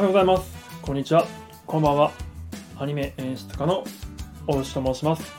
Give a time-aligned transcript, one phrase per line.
[0.00, 0.50] はようございます。
[0.80, 1.26] こんにちは。
[1.66, 2.10] こんばんは。
[2.78, 3.84] アニメ演出家の
[4.46, 5.30] 大内と申します。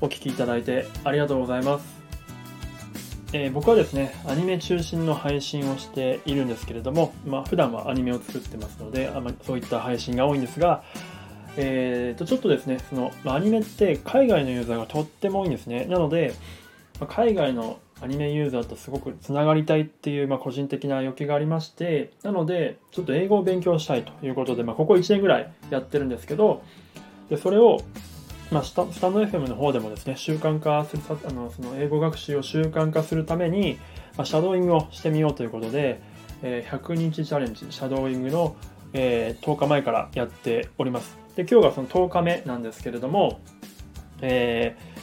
[0.00, 1.84] お聴きいただいてありがとうございます。
[3.34, 10.82] えー、僕はですね、アニメ中心の配信をしているんですけれども、まあ、普段はアニメを作ってますので、あまりそういった配信が多いんですが、
[11.58, 15.84] えー、とちょっとですね、その、まアニメって海外のユーザーがとっても多いんですね。
[15.84, 16.32] なので、
[16.98, 26.62] ま海外のアニメユーザーとすごくつながりたいっていう、まあ、個人的な欲求がありましてなのでちょっと英語を勉強したいということで、まあ、ここ1年ぐらいやってるんですけど
[27.30, 27.80] でそれを、
[28.50, 33.78] まあ、スタスタンド FM の方でもですね習慣化するあのその英語学習を習慣化するために、
[34.16, 36.02] まあ、シャドーイングをしてみようということで、
[36.42, 38.56] えー、100日チャレンジシャドーイングの、
[38.92, 41.16] えー、10日前からやっております。
[41.34, 43.40] で今日がその10日目なんですけれども、
[44.20, 44.95] えー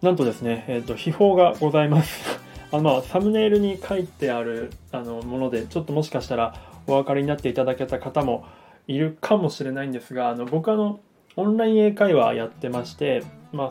[0.00, 2.38] なんとですね、えーと、秘宝がございます。
[2.70, 6.54] あ、まあ、サムネイルに書いてあるあのものでちょっともしかしたら
[6.86, 8.44] お分かりになっていただけた方も
[8.86, 11.00] いるかもしれないんですがあの僕あの
[11.36, 13.22] オンライン英会話やってまして、
[13.52, 13.70] まあ、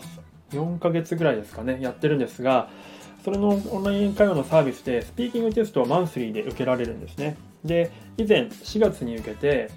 [0.51, 2.69] 4ヶ月ぐらいですかねやってるんですが
[3.23, 7.37] それのオンライン英会話のサービスでスピーキングテストをマンスリーで受けられるんですね。
[7.63, 9.69] で以前4月に受けて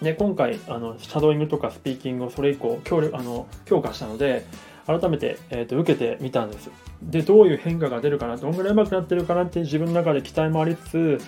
[0.00, 4.44] で今回あのシャドーイングとかスピーキングをそれ以降強力あの強化したので
[4.86, 6.70] 改めて、えーと、受けてみたんです。
[7.02, 11.20] で、どういう変化が出るかな、どんぐらい上手くなってるかなって自分の中で期待もありつつ、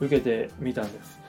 [0.00, 1.20] 受けてみたんです。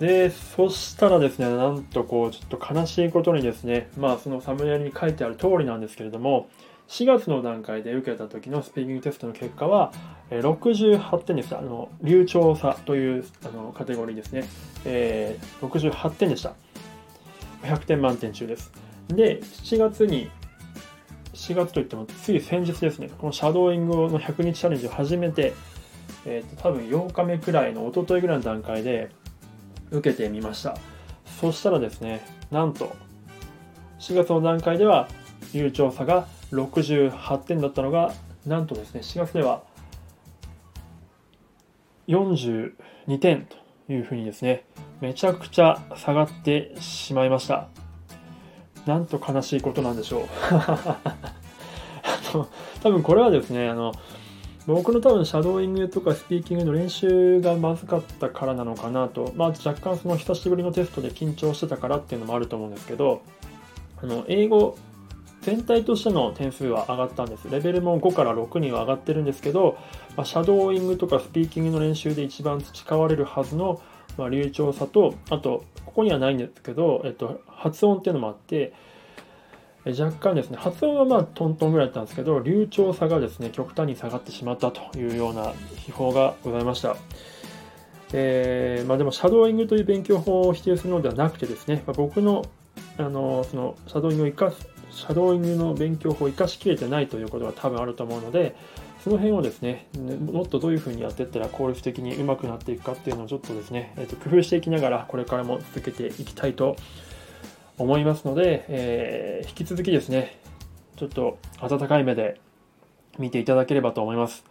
[0.00, 6.48] で、そしたらですね、なんとこう、ちょっと悲しいことにですね、まあそのサムネイルに書いてある通りなんですけれども、
[6.88, 9.92] 4月の段階で受けた時のスピーキングテストの結果は、
[10.30, 11.58] 68点でした。
[11.58, 14.44] あの、流暢さというあのカテゴリーですね。
[14.84, 16.54] えー、68点でした。
[17.62, 18.72] 100点満点中です。
[19.08, 20.30] で、7月に
[21.34, 25.52] 4月といってもつい先日ですね、このシャドーイングの100日チャレンジを始めて、
[26.24, 29.10] えーと、多分8日目くらいの一昨日ぐらいの段階で
[29.90, 30.76] 受けてみました。
[31.40, 32.94] そしたらですね、なんと
[33.98, 35.08] 4月の段階では
[35.52, 38.12] 流暢さが68点だったのが、
[38.46, 39.62] なんとですね、4月では
[42.08, 42.72] 42
[43.18, 44.64] 点というふうにですね、
[45.00, 47.68] めちゃくちゃ下がってしまいました。
[48.86, 50.28] なんと悲しいことなんでしょう
[52.82, 53.92] 多分これはですねあの
[54.66, 63.22] 僕の多分シャドーイングとかスピーキングの練習がまずかったからなのかなと、まあ、若干その久しぶりのテストで緊張してたからっていうのもあると思うんですけど
[64.02, 64.76] あの英語
[65.44, 67.50] 全体としての点数は上がったんです。
[67.50, 69.76] レベルも5から6には上がってるんですけど、
[70.16, 73.82] まあ、シャドーイングとかスピーキングの練習で一番培われるはずの、
[74.16, 78.72] まあ、流暢さと、あと、ここにはないんですけど、えっと、発音っていうのもあって、
[79.86, 86.96] 若干ですね、発音はまあトントンぐらいだったんですけど、流暢さがですね、極端に下がってしまったというような秘宝がございました。
[88.12, 92.44] えー、まあ、でも、シャドーイングという勉強法を否定するのではなくてですね、まあ、僕の
[92.96, 98.54] あのそのシャドーイングを生かす、シャドーイングの勉強法を生かしきれてないということが多分あると思うので、
[99.04, 99.86] その辺をですね、
[100.32, 106.76] もっとどういうふうにやっていったら効率的に上手くなっていくかっていうのをちょっとですね、えー、と工夫していきながら、これからも続けていきたいと
[107.76, 110.38] 思いますので、えー、引き続きですね、
[110.96, 112.40] ちょっと温かい目で
[113.18, 114.42] 見ていただければと思います。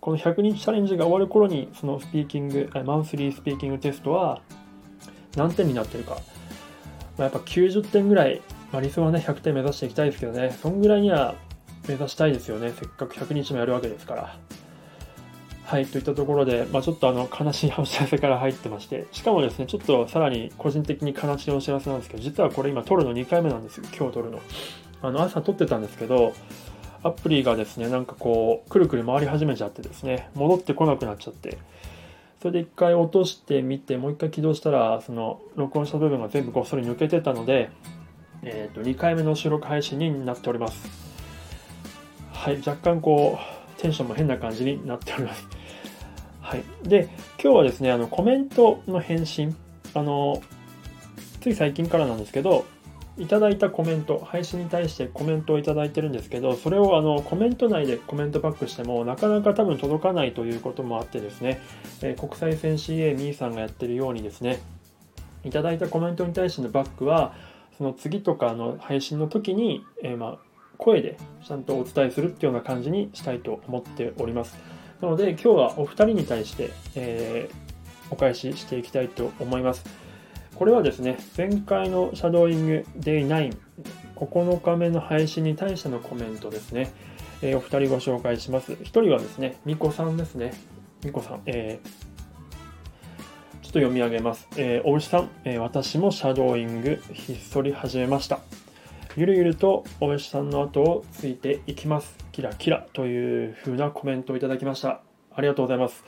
[0.00, 4.42] この100日チャレンジが終わる頃に、そのスピーキング、マンスリースピーキングテストは
[5.36, 6.14] 何点になってるか。
[6.14, 6.20] ま
[7.18, 8.42] あ、やっぱ90点ぐらい、
[8.72, 11.36] まあ、理想はね、100点目指していきたいですけどね、そんぐらいには
[11.90, 12.72] 目指したいですよね。
[12.78, 14.36] せっかく100日もやるわけですから。
[15.64, 24.40] はい、といったところで、まあ、ちょっとあの悲しいお知らせから入ってまして、しかもですね、ちょっとさらに個人的に悲しいお知らせなんですけど、実はこれ今撮るの2回目なんですよ、今日撮るの。
[25.02, 26.32] あの朝撮ってたんですけど、
[27.02, 31.58] アプリがですね、なんかこう、くるくる回り始めちゃってですね、戻ってこなくなっちゃって、
[32.42, 37.70] それで1回落としてみて、もう1回起動したら、その録音した部分が全部ごっそり抜けてたので、
[38.42, 41.09] えっ、ー、と、2回目の収録配信になっております。
[42.40, 43.38] はい、若干こ
[43.76, 45.46] う、テンションも変な感じになっております。
[46.40, 49.54] はい、で今日はですねあのコメントの返信
[49.92, 50.42] あの
[51.42, 52.64] つい最近からなんですけど
[53.18, 61.60] いただいたコメント配信に対してコメントをいただいてるんですけどそれをあのコメント内でコメントバックしてもなかなか多分届かないということもあってですね、
[62.00, 64.60] えー、国際線 CA ミーさんがやってるようにですね
[65.44, 67.34] いただいたコメントに対してのバックは
[67.76, 70.38] その次とかの配信の時に、えー、まあ、
[70.80, 71.16] 声で
[71.46, 74.58] ちゃんとお伝えするっていうような感じにしたいと思っております。
[75.00, 79.84] なので今日はお二人に対して、えー、お返ししていきたいと思います。
[80.54, 83.56] これはですね、前回のシャドーイング Day9、
[84.16, 86.90] 9日目の配信に対してのコメントですね。
[87.40, 88.76] えー、お二人ご紹介します。
[88.82, 90.52] 一人はですね、みこさんですね。
[91.02, 91.40] みこさん。
[91.46, 94.48] えー、ちと読み上げます。
[94.56, 98.40] えー、お牛さん、えー、私もシャドーイングひっそり始めました。
[99.16, 102.16] ゆるゆるとお牛さんの後をついていきます。
[102.30, 105.00] キラキラという風なコメントをいただきました。
[105.34, 106.04] ありがとうございます。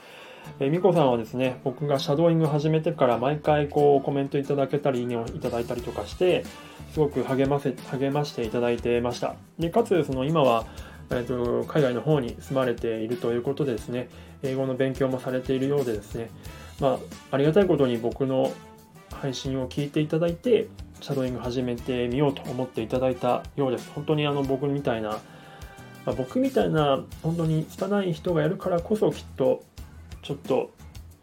[0.60, 6.44] えー、みこさんはですね、僕がシャドーイング始めてから毎回こうコメントいただけたり、いいねをいただいたりとかして、
[6.92, 9.34] すごく励ませ励ましていただいてました。
[9.58, 10.64] でかつその今は、
[11.10, 14.10] えーと、海外の方に住まれているということでですね、
[14.44, 16.30] 英語の勉強もされているようでですね、
[16.80, 16.98] まあ、
[17.32, 18.52] ありがたいことに僕の
[19.10, 20.68] 配信を聞いていただいて、
[21.02, 23.90] シャドーイング始めてみようと思っていただいたようです。
[23.92, 25.18] 本当にあの僕みたいな、ま
[26.06, 29.64] あ、僕みたいな本当に拙い人がやるからこそきっと
[30.22, 30.70] ちょっと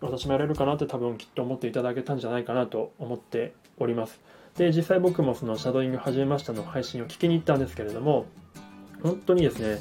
[0.01, 4.19] 私もやれるかなって多分きっと思っていただけたんじゃないかなと思っております。
[4.57, 8.25] で、実際僕もそのシャドーイング始めましたの配信を聞きに行ったんですけれども、
[9.01, 9.79] 本当にですね、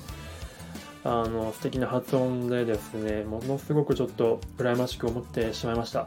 [1.02, 6.06] あの素敵な発音でですね、ものすごくちょっと羨ましく思ってしまいました。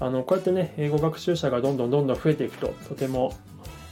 [0.00, 3.34] あのこうやってね、英語学習者がどんどんどんどん増えていくと、とても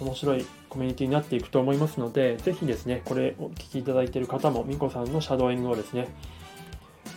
[0.00, 6.08] 面白いコミュニティになっていくと思いますので、ぜひですね、これをお聞きいただいている方も、みこさんのシャドーイングをですね、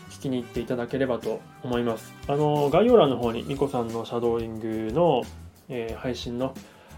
[0.10, 2.14] 聞きに行っていただければと思います。
[2.28, 5.24] あの概要欄の方にみこさんのシャドーイングの、
[5.70, 6.54] えー、配信の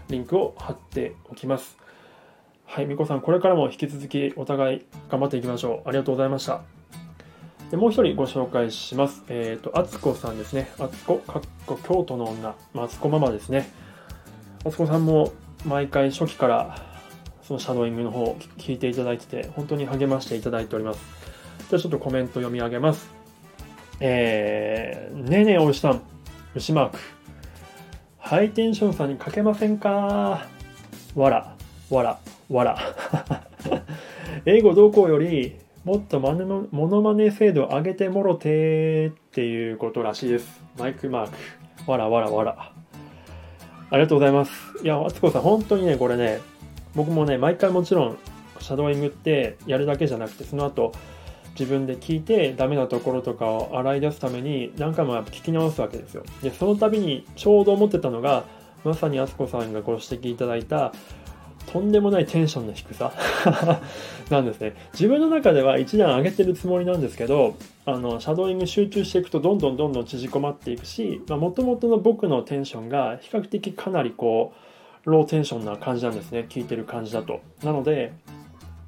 [0.08, 1.78] リンクを貼っておきます。
[2.64, 5.88] はい、みこさん、これからも引き続きお互い頑張っていきましょう。
[5.88, 6.81] ありがとうございました。
[7.72, 9.24] でもう一人ご紹介します。
[9.28, 10.70] えっ、ー、と、あつこさんですね。
[10.78, 13.66] あつこ、かっこ京都の女、あつこママですね。
[14.62, 15.32] あつこさんも
[15.64, 16.76] 毎回初期から
[17.42, 21.00] そのシャドーイングの方を聞いていただいてて、本当に励ましていただいております。
[21.70, 23.08] じゃあちょっとコメント読み上げます。
[24.00, 26.02] えー、ねえねえお牛さん、
[26.54, 26.98] 牛マーク。
[28.18, 30.46] ハイテンションさんにかけませんか？
[31.14, 31.56] わら、
[31.88, 32.18] わら、
[32.50, 32.78] わら。
[34.44, 40.62] 英語同行よりもっとモノマネ精度上げてもろてっていうことらしいです。
[40.78, 41.90] マイクマーク。
[41.90, 42.72] わらわらわら。
[43.90, 44.52] ありがとうございます。
[44.84, 46.40] いや、あつこさん、本当にね、これね、
[46.94, 48.18] 僕もね、毎回もちろん、
[48.60, 50.92] シャドーイングってやるだけじゃなくて、その後、
[51.58, 56.22] 自分で聞いてダメなところとかを洗い出すために何回も聞き直すわけですよ。
[56.42, 58.44] で、その度にちょうど思ってたのが、
[58.84, 60.92] まさにあつこさんがご指摘いただいた、
[61.66, 63.12] とんでもないテンションの低さ
[64.30, 64.74] なんですね。
[64.92, 67.54] 自分の中では一段上げてるつもりなんですけど、
[67.86, 74.52] あの、シャドーイング集中していくとどんどんどんどん縮こまっていくし、もともとの僕のテンションが比較的かなりこ
[75.06, 76.46] う、ローテンションな感じなんですね。
[76.48, 77.40] 聞いてる感じだと。
[77.64, 78.12] なので、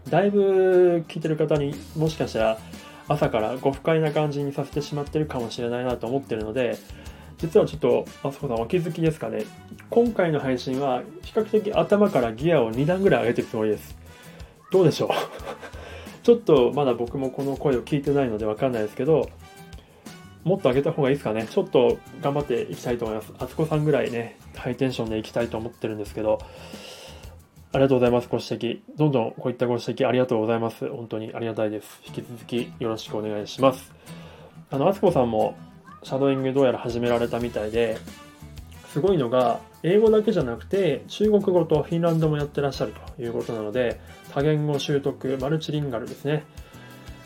[0.09, 2.59] だいぶ聞いてる方にもしかしたら
[3.09, 6.77] 朝からご不快な感じにさせてしまってるかもしれないなと思ってるので、
[7.45, 9.45] 実はちょっと、あそこさんお気づきですかね。
[9.91, 13.97] 今回の配信は比較的頭からギアを2段ぐらい上げていくつもりです。
[14.71, 15.09] どうでしょう？
[16.25, 19.29] ちょっとまだ僕もこの声を聞いてないのでわかんないですけど、
[20.43, 21.47] もっと上げた方がいいですかね。
[21.51, 23.33] ちょっと頑張っていきたいと思います。
[23.39, 26.39] あつこさんぐらいね、ハイテンションでいきたいと思ってるんですけど、
[27.73, 28.29] ありがとうございます。
[28.31, 28.81] ご指摘。
[28.97, 30.89] どんどんこういったご指摘ありがとうございます。
[30.89, 32.01] 本当にありがたいです。
[32.07, 33.93] 引き続きよろしくお願いします。
[34.71, 35.57] あの、あつこさんも
[36.05, 37.97] シャドーイングどうやら始められたみたいで、
[38.89, 43.99] すごいのが、英語だけじゃなくて、中国語とフィンランドもやってらっしゃるということなので、
[44.31, 46.45] 多言語習得、マルチリンガルですね。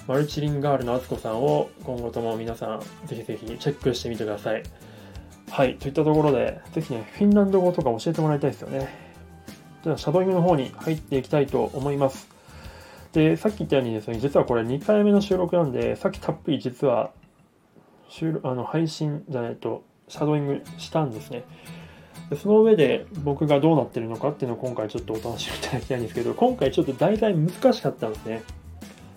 [0.07, 4.63] マルチリンガールのあつこさんを今後とも皆さん、ぜひぜひチェックしてみてください。
[5.51, 8.89] はい、といったところで、ぜひね、フィンランド語とか教えてもらいたいですよね。
[9.83, 12.29] では、シャドーイングの方に入っていきたいと思います。
[13.13, 17.11] で、さっき言ったようにですね、実はこれ2回目の収録なんで、さっきたっぷり実は
[18.09, 21.45] 収録あの配信じゃないとシャドーイングしたんですね。
[22.31, 28.43] でその上で僕がどうなってるのかっていうのを今回ちょっとお楽しみいただきたいんですけど今回ちょっと題材難しかったんですね。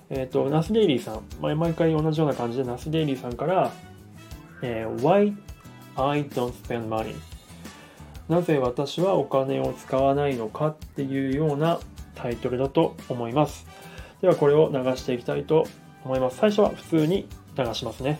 [0.10, 1.22] えっ、ー、と Nas Daily さん。
[1.42, 3.72] 毎毎回同じような感じで Nas Daily さんから、
[4.62, 5.36] えー、Why
[5.96, 7.16] I don't spend money?
[8.30, 11.80] なぜ私はお金を使わないのかっていうような
[12.16, 13.68] タイトルだと思います。
[14.22, 15.66] ではこれを流していきたいと
[16.06, 16.38] 思います。
[16.38, 18.20] 最初は普通に流しますね。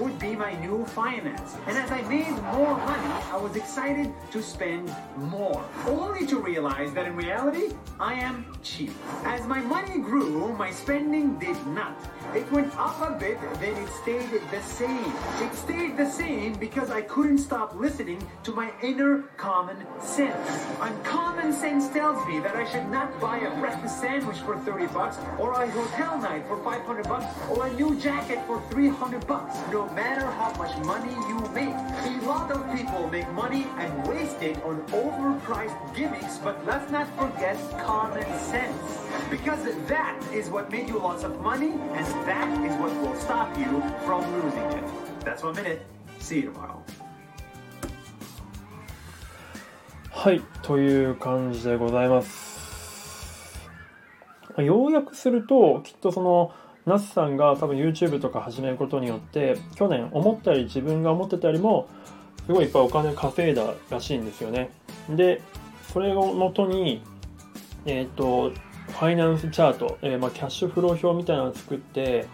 [0.00, 1.56] Would be my new finance.
[1.66, 5.64] And as I made more money, I was excited to spend more.
[5.86, 8.92] Only to realize that in reality, I am cheap.
[9.24, 11.96] As my money grew, my spending did not.
[12.34, 15.12] It went up a bit, then it stayed the same.
[15.40, 20.66] It stayed the same because I couldn't stop listening to my inner common sense.
[20.80, 24.56] And common sense tells me that that I should not buy a breakfast sandwich for
[24.58, 29.26] 30 bucks, or a hotel night for 500 bucks, or a new jacket for 300
[29.26, 29.56] bucks.
[29.72, 34.41] No matter how much money you make, a lot of people make money and waste
[34.41, 38.75] it on overpriced gimmicks, but let's not forget common sense.
[39.29, 43.57] Because that is what made you lots of money, and that is what will stop
[43.57, 44.83] you from losing it.
[45.25, 45.81] That's one minute.
[46.19, 46.83] See you tomorrow.
[50.11, 53.59] はい、という感じでございます。
[54.57, 56.51] 要約すると、きっとその、
[56.86, 61.88] ナスさんが多分 YouTube とか始めることによって、去年思ったより自分が思ってたよりも、
[62.46, 64.70] すごいいっぱいお金稼いだらしいんですよね。
[65.10, 65.42] で、
[65.92, 67.02] それをもとに、
[67.86, 72.26] えっ、と、ファイナンスチャート、えーまあ、キャッシュフロー表みたいなのを作って、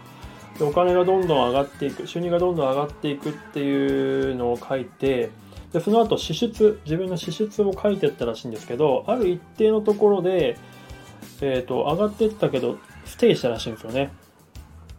[0.59, 5.31] でお金がどんどん上がっていく、収入がどんどん上がっていくっていうのを書いて、
[5.73, 10.55] でその後支出自分の支出を書いてったらしいんですけどある一定のところで、
[11.41, 14.11] えー、と上がってったけどステイしたらしいんですよね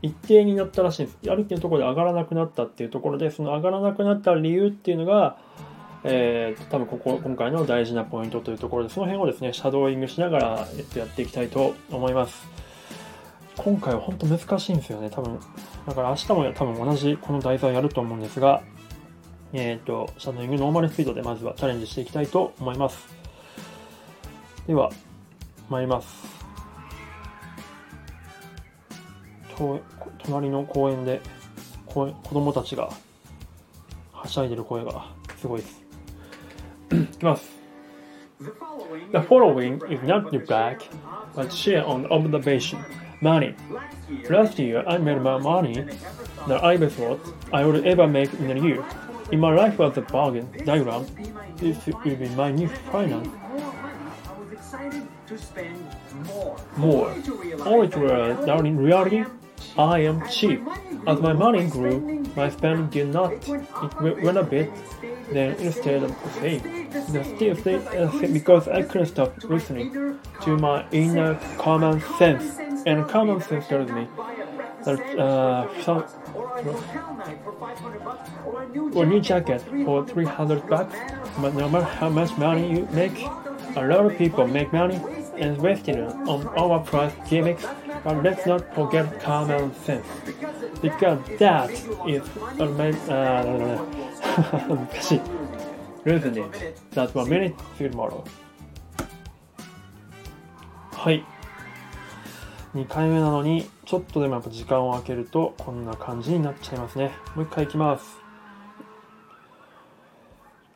[0.05, 5.39] 一定になったらしいんですある一定のところで上がらなくなったっていうところでその上がらなくなった理由っていうのが
[6.07, 12.47] えー、と多分ここ今回の大事なポイントというところでその辺をですねシャドーイングしながら、えっと、やっていきたいと思います
[13.57, 15.41] 今回は本当難しいんですよね多分
[15.87, 18.63] だから明日も多分同じこの題材やると思うんですが
[19.55, 23.07] えっ、と、シャドーイングノーマルスピードでまずはチャレンジしていきたいと思います。
[24.67, 24.91] では、
[25.71, 26.44] 参ります。
[30.19, 31.21] 隣の公園で
[31.87, 32.91] 公園子供たちが
[34.13, 35.07] はしゃいでる声が
[35.39, 35.83] すごいです。
[36.93, 37.65] いきます。
[39.13, 40.83] The following is not to brag,
[41.35, 42.79] but share on observation.
[43.21, 43.55] Money.
[44.29, 45.87] Last year, I made more money
[46.47, 47.21] than I ever thought
[47.53, 48.85] I would ever make in a year.
[49.31, 51.07] In my life was a bargain diagram.
[51.57, 53.29] This will be my new finance.
[56.77, 57.11] More.
[57.65, 59.25] Only to realize that in reality,
[59.77, 60.63] I am cheap.
[61.07, 63.33] As my money grew, my spending did not.
[63.33, 64.71] It went a bit,
[65.33, 66.63] then instead of the same.
[67.13, 67.83] The still stayed
[68.21, 72.59] same because I couldn't stop listening to my inner common sense.
[72.87, 74.07] And common sense tells me
[74.85, 76.05] that uh, some,
[78.95, 80.95] or new jacket for 300 bucks,
[81.39, 83.19] no matter how much money you make,
[83.77, 85.01] a lot of people make money
[85.39, 87.65] and waste it on overpriced gimmicks,
[88.03, 90.07] but let's not forget common sense.
[90.81, 91.71] Because that
[92.07, 92.23] is
[92.59, 93.79] a main, uh,
[94.69, 95.21] 難しい。
[96.05, 96.51] Reasoning.
[96.93, 98.25] That's one minute, field model.
[100.93, 101.25] はい。
[102.75, 107.13] 2回目なのに、ちょっとでもやっぱ時間を空けると、こんな感じになっちゃいますね。
[107.35, 108.19] もう一回いきます。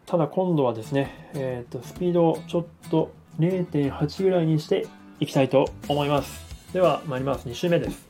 [0.06, 4.86] ただ今度はですね、えっ、と、スピードをちょっと0.8ぐらいにして
[5.20, 6.72] いきたいと思います。
[6.72, 7.48] では、参ります。
[7.48, 8.08] 2周目です。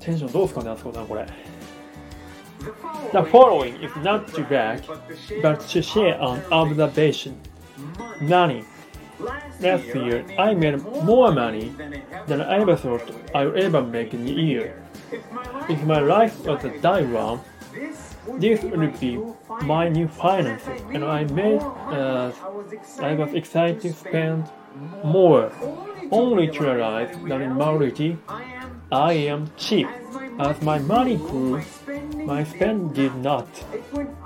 [0.00, 1.26] テンションどうですかね、あそこさん、これ。
[3.12, 4.82] The following is not to brag,
[5.42, 7.34] but to share an observation.
[8.20, 8.64] Money.
[9.60, 11.72] Last year, I made more money
[12.26, 13.02] than I ever thought
[13.34, 14.74] I would ever make in a year.
[15.68, 17.51] If my life was a d i a g r a m
[18.26, 19.20] would be
[19.62, 21.60] my new finances, and I made.
[21.60, 22.32] Uh,
[23.00, 24.48] I was excited to spend
[25.04, 25.52] more,
[26.10, 28.16] only to realize that in reality,
[28.90, 29.88] I am cheap.
[30.38, 31.62] As my money grew,
[32.14, 33.48] my spend did not.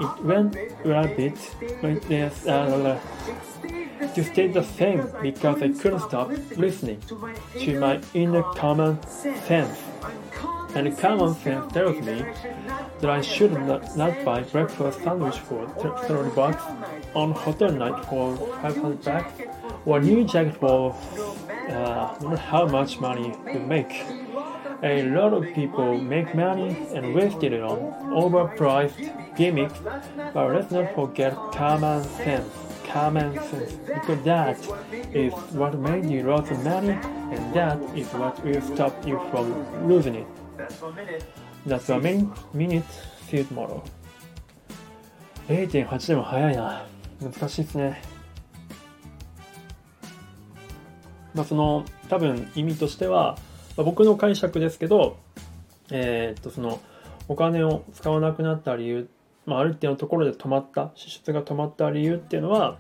[0.00, 1.38] It went a bit,
[1.82, 3.00] but yes, uh,
[4.14, 7.00] to stay the same because I couldn't stop listening
[7.58, 9.02] to my inner common
[9.46, 9.78] sense.
[10.76, 11.34] And common
[12.04, 12.24] me
[13.00, 16.62] that I should not, not buy breakfast sandwich for 30 bucks
[17.14, 19.32] on hotel night for 500 bucks
[19.86, 20.94] or new jacket for
[21.70, 24.04] uh, no matter how much money you make.
[24.82, 27.78] A lot of people make money and waste it on
[28.12, 29.78] overpriced gimmicks,
[30.34, 32.52] but let's not forget common sense.
[32.84, 34.58] Common sense, because that
[35.14, 36.98] is what made you lots of money,
[37.32, 40.26] and that is what will stop you from losing it.
[40.66, 41.24] That's one minute.
[41.66, 42.84] That's a min minute
[43.28, 43.82] field model.
[45.48, 46.84] 0.8でも早いな。
[47.20, 48.02] 難しいですね。
[51.34, 53.36] まあ、その多分意味としては、
[53.76, 55.18] まあ、僕の解釈ですけど、
[55.90, 56.80] えーっとその
[57.28, 59.08] お金を使わなくなった理由、
[59.44, 62.78] まあ、ある一定のところで止まった支出が止まった理由っていうのは、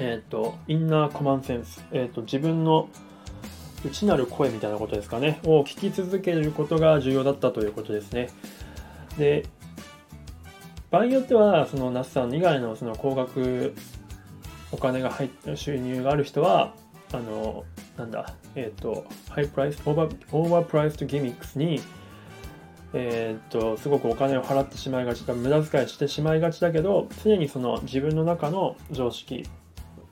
[0.00, 2.88] えーっと inner common sense、えーっと自分の
[3.84, 8.30] 内なる声みたいなことですかねを聞き続けることが重要だったということですね。
[9.18, 9.44] で
[10.90, 13.74] 場合によってはその Nas さん以外のその高額
[14.72, 16.74] お金が入ってる収入がある人は
[17.12, 17.64] あの
[17.96, 21.80] なんだえっ、と high price over overpriced gimmicks に
[22.92, 29.44] えっ、とすごくお金を払ってしまいがちだ無駄遣いしてしまいがちだけど常にその自分の中の常識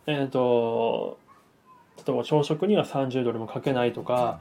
[0.07, 1.19] えっ、と
[2.07, 4.41] 例えば朝食には30ドルもかけないとか、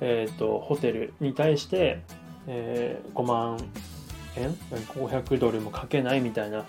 [0.00, 2.02] えっとホテルに対して、
[2.46, 3.58] えー5万
[4.36, 4.52] 円
[4.94, 6.64] ？500ドルもかけないみたいな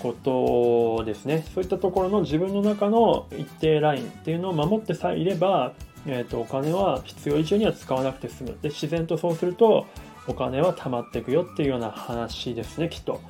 [0.00, 1.44] ことですね。
[1.54, 5.74] そういったところの自分の中の一定ラインっていうのを守ってさえいれば、
[6.06, 8.58] えー、とお金は必要以上には使わなくて済む。
[8.62, 9.86] で自然とそうすると
[10.26, 13.20] お金は貯まっていくよっていうような話ですねきっと。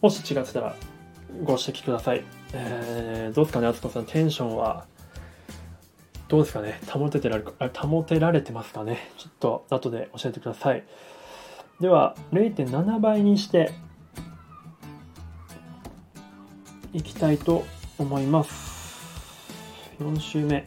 [0.00, 0.74] もし違ってたら
[1.42, 2.24] ご指摘ください、
[2.54, 4.06] えーどうですかねあつこさん。
[4.06, 4.86] テンションは？
[6.30, 6.80] どうですかね？
[6.88, 7.52] 保ててられか
[7.86, 9.10] 保てられてますかね？
[9.18, 10.84] ちょっと後で教えてください。
[11.80, 13.72] では0.7倍にして
[16.92, 17.64] いきたいと
[17.98, 19.00] 思います。
[20.00, 20.66] 4週目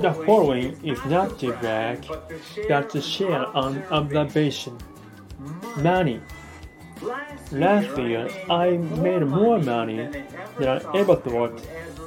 [0.00, 2.06] The following is not to brag,
[2.68, 4.72] but to share an observation.
[5.82, 6.20] money
[7.52, 10.08] Last year, I made more money
[10.58, 11.60] than I ever thought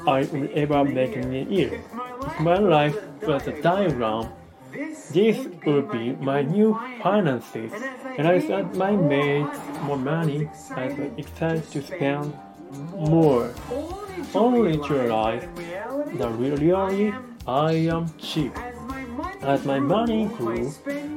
[0.07, 1.81] I would ever make in a year.
[2.21, 4.29] If my life was a diagram,
[5.11, 7.71] this would be my new finances.
[8.17, 9.47] And I thought I made
[9.83, 12.33] more money, I was excited to spend
[12.95, 13.53] more.
[14.35, 15.47] Only to realize
[16.17, 16.71] that really
[17.47, 18.53] I am cheap.
[19.43, 20.73] As my money grew,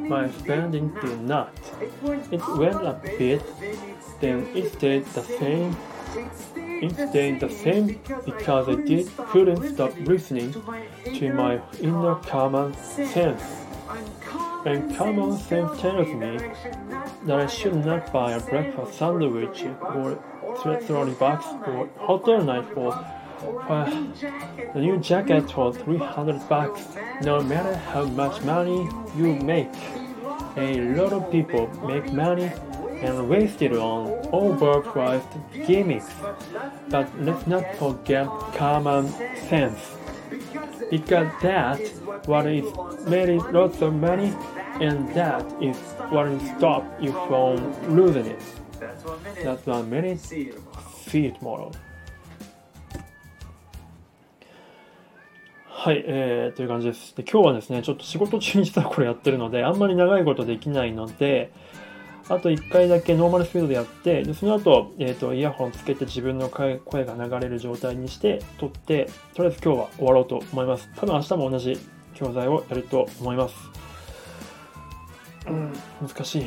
[0.09, 1.52] my spending did not.
[2.33, 3.42] It went a bit,
[4.21, 5.76] then it stayed the same.
[6.66, 10.52] It stayed the same because I did couldn't stop listening
[11.04, 13.42] to my inner common sense.
[14.64, 16.38] And common sense tells me
[17.26, 19.64] that I should not buy a breakfast sandwich
[19.95, 20.18] or
[20.87, 22.92] trolley box or hotel night for
[23.68, 23.85] uh,
[24.75, 29.75] the new jacket for 300 bucks, no matter how much money you make.
[30.57, 32.51] A lot of people make money
[33.03, 36.11] and waste it on overpriced gimmicks.
[36.88, 39.09] But let's not forget common
[39.49, 39.79] sense.
[40.90, 41.79] Because that
[42.27, 42.64] what is
[43.07, 44.35] made lots of money
[44.81, 45.77] and that is
[46.11, 47.57] what will stop you from
[47.94, 48.42] losing it.
[49.42, 51.86] That's one minute See you
[55.87, 57.14] はい、えー、という感じです。
[57.14, 61.53] で今日はですね、ちょっと仕事中に実はこれやってるので、あんまり長いことできないので、
[62.29, 70.90] あと1回だけノーマルスピードでやって、でその後、えー、とイヤホンつけて自分の声が流れる状態にして撮って、とりあえず今日は終わろうと思います。
[70.96, 71.79] 多分明日も同じ
[72.14, 73.55] 教材をやると思います。
[75.46, 75.72] うん、
[76.03, 76.46] 難しい。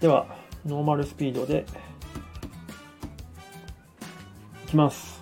[0.00, 0.26] では、
[0.64, 1.66] ノーマルスピードで
[4.64, 5.19] いきます。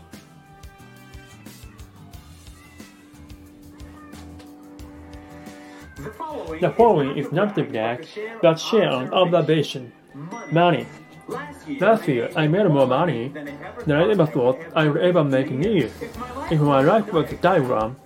[6.61, 8.07] The following is not the brag,
[8.42, 9.92] but share an observation.
[10.51, 10.87] Money.
[11.81, 13.29] Last year, I made more money
[13.87, 15.90] Than I ever thought I would ever make in a year.
[16.51, 17.97] If my life was a diagram,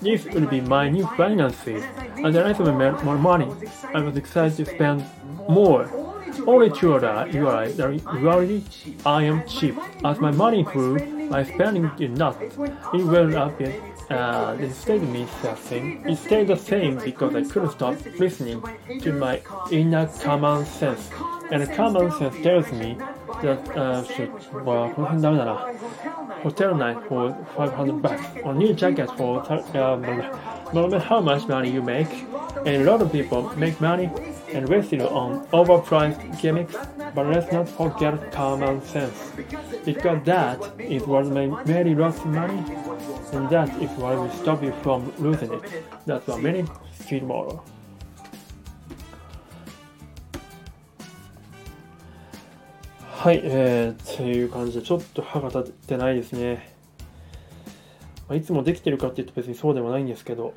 [0.00, 1.84] this would be my new finances.
[2.16, 3.48] And then I made more money.
[3.94, 5.04] I was excited to spend
[5.48, 5.84] more.
[6.46, 8.62] Only two are that you are the reality.
[9.04, 9.76] I am cheap.
[10.04, 12.40] As my money grew, my spending did not.
[12.42, 13.74] It went up and
[14.10, 16.04] uh, it stayed me the same.
[16.06, 18.62] It stayed the same because I couldn't stop listening
[19.02, 19.40] to my
[19.70, 21.10] inner common sense.
[21.50, 22.96] And common sense tells me
[23.42, 24.32] that uh, should,
[24.64, 24.88] well,
[26.42, 29.96] hotel night for 500 bucks, or new jacket for uh,
[30.72, 32.10] no matter how much money you make.
[32.66, 34.10] And a lot of people make money
[34.54, 36.74] and waste it on overpriced gimmicks,
[37.14, 39.32] but let's not forget common sense.
[39.84, 42.62] Because that is what made many lost money,
[43.32, 45.62] and that is what will stop you from losing it.
[46.06, 47.62] That's what many street model.
[53.20, 56.74] はい、えー、っていう感じで、ちょっと歯が立ってないですね。
[58.28, 60.54] まあ、いつもできてるかっていうと別にそうでもないんですけど。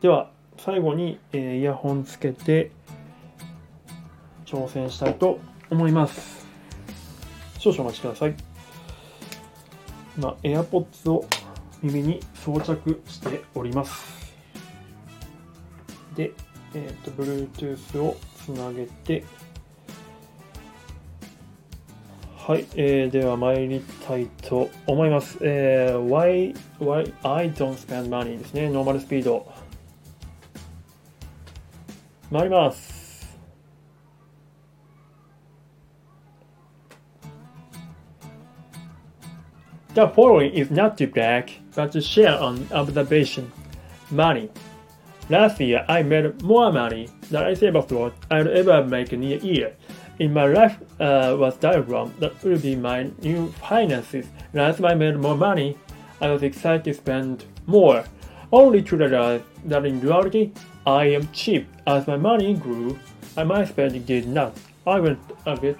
[0.00, 2.70] では、最後に、えーイヤホンつけて
[4.48, 6.46] 挑戦したいと思います。
[7.58, 8.34] 少々お待ちください。
[10.16, 11.26] 今、AirPods を
[11.82, 14.34] 耳に装着しております。
[16.16, 16.32] で、
[16.74, 19.22] えっ、と、Bluetooth をつなげて、
[22.38, 25.36] はい、えー、では参りたいと思います。
[25.42, 28.70] えー、why, why I don't spend money ですね。
[28.70, 29.46] ノーマルスピード。
[32.30, 32.97] 参ります。
[39.98, 43.50] The following is not to brag, but to share an observation.
[44.12, 44.48] Money.
[45.28, 49.38] Last year, I made more money than I ever thought I'd ever make in a
[49.38, 49.74] year.
[50.20, 54.28] In my life uh, was diagram that would be my new finances.
[54.54, 55.76] As I made more money,
[56.20, 58.04] I was excited to spend more.
[58.52, 60.52] Only to realize that in reality,
[60.86, 61.66] I am cheap.
[61.88, 62.96] As my money grew,
[63.36, 64.56] and my spending did not.
[64.86, 65.78] I went a bit,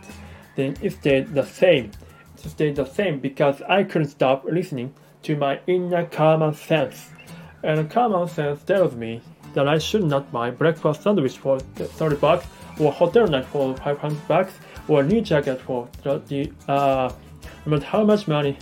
[0.56, 1.92] then it stayed the same.
[2.46, 7.10] Stayed the same because I couldn't stop listening to my inner common sense.
[7.62, 9.20] And common sense tells me
[9.54, 12.46] that I should not buy breakfast sandwich for 30 bucks,
[12.78, 14.54] or hotel night for 500 bucks,
[14.86, 17.12] or new jacket for 30, uh,
[17.66, 18.56] no matter how much money.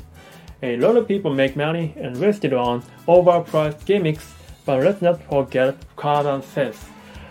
[0.63, 4.35] A lot of people make money and waste it on overpriced gimmicks,
[4.65, 6.83] but let's not forget common sense.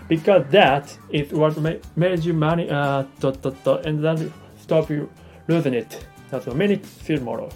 [0.08, 4.92] Because that is what ma- made you money, uh, dot, dot, dot, and that stop
[4.92, 5.10] you
[5.48, 6.06] losing it.
[6.32, 7.50] That's a minute field model.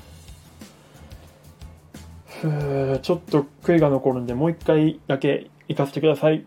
[2.42, 6.46] ふーちょっと悔いが残るんで、もう一回だけ行かせてください。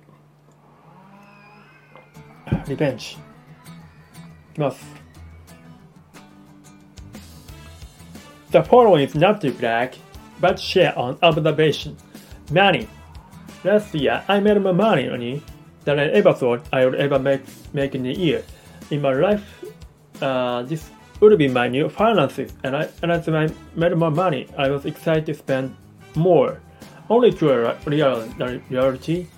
[2.69, 3.17] リベンジ。
[4.53, 4.85] いきます。
[8.53, 9.97] The following is not to brag,
[10.41, 11.97] but share on observation.
[12.51, 12.87] Money.
[13.65, 15.41] Last year, I made more money
[15.85, 18.43] than I ever thought I would ever make, make in a year.
[18.91, 19.65] In my life,
[20.21, 20.91] uh, this
[21.23, 24.85] would be my new finances, and, I, and as I made more money, I was
[24.85, 25.77] excited to spend
[26.17, 26.61] more.
[27.09, 28.29] Only to real,
[28.69, 29.29] reality,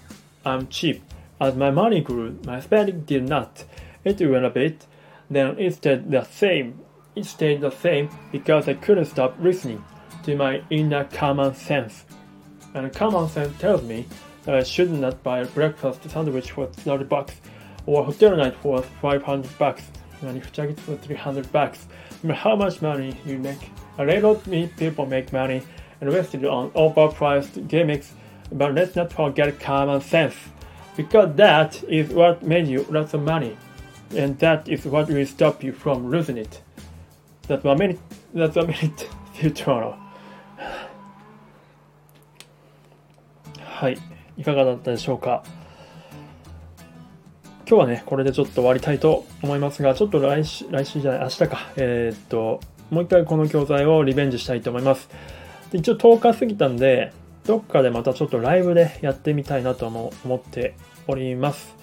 [0.47, 1.03] I'm cheap.
[1.38, 3.64] As my money grew, my spending did not.
[4.03, 4.87] It went a bit,
[5.29, 6.81] then it stayed the same.
[7.14, 9.85] It stayed the same because I couldn't stop listening
[10.23, 12.07] to my inner common sense.
[12.73, 14.07] And common sense tells me
[14.44, 17.35] that I should not buy a breakfast sandwich for 30 bucks
[17.85, 19.83] or hotel night for 500 bucks
[20.24, 21.88] and if jacket for 300 bucks.
[22.24, 25.62] No matter how much money you make, a lot of people make money
[26.02, 28.13] and waste it on overpriced gimmicks,
[28.52, 30.36] but let's not forget common sense.
[30.98, 33.58] Because that is what made you lots of money,
[34.15, 36.62] and that is what will stop you from losing it.
[37.48, 38.00] That's one minute.
[38.34, 39.08] That's one minute.
[39.34, 39.95] Future.
[43.80, 43.98] はい、
[44.38, 45.41] いかがだったでしょうか。
[47.66, 51.59] 今日はね、これでちょっと終わりたいと思いますが、ちょっと来週、来週じゃない、明日か。
[51.77, 55.09] えーっと、もう一回この教材をリベンジしたいと思います。
[55.72, 57.14] で一応10日過ぎたんで、
[57.46, 60.74] どっかでまたちょっとライブでやってみたいなとも思って
[61.09, 61.74] おります。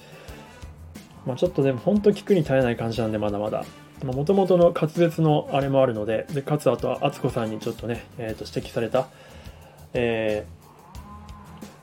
[1.25, 3.65] まあ、ちょっとでも本当聞くに耐えない感じなんで、まだまだ。
[4.03, 9.07] もともとの滑舌のあれもあるので、でかつあとは敦子さんにちょっとね、えー、と指摘された、
[9.93, 10.61] えー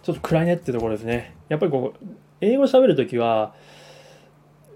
[0.09, 1.35] ちょっと暗いねってところですね。
[1.51, 2.07] やっぱりこう、
[2.41, 3.53] 英語喋るときは、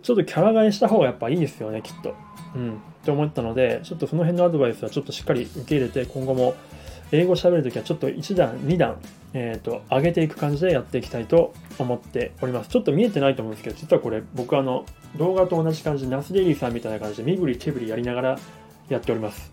[0.02, 2.14] ちょっとキャラ替えした方がやっぱいいですよね、きっと。
[2.54, 2.74] うん。
[2.74, 6.54] って思ったので、ちょっとその辺のアドバイスはちょっとしっかり受け入れて、今後も
[7.12, 8.98] 英語喋るときはちょっと1段、2段、
[9.34, 12.70] えっ、と、上げていく感じでやっていきたいと思っております。
[12.70, 14.84] ちょっと見えてないと思うんですけど、実はこれ、僕あの、
[15.16, 18.38] 動画と同じ感じで、ナスデリーさんみたいな感じで、身振り手振りやりながら
[18.88, 19.52] やっております。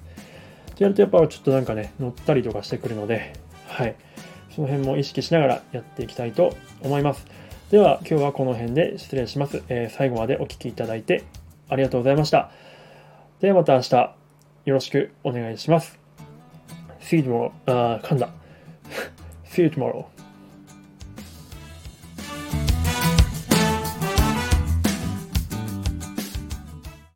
[0.72, 3.34] ってやるとやっぱちょっとなんかね、乗ったりとかしてくるので、
[3.68, 3.96] はい。
[4.56, 7.26] その辺も意識しながらやっていきたいと思います。
[7.72, 9.62] では今日はこの辺で失礼します。
[9.70, 11.24] えー最後までお聴きいただいて
[11.70, 12.50] ありがとうございました。
[13.42, 16.00] ではまた明日よろしくお願いします。
[17.00, 17.52] See you tomorrow.
[17.68, 18.30] あー噛んだ。
[19.46, 20.19] See you tomorrow.